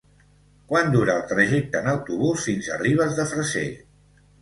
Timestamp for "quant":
0.71-0.89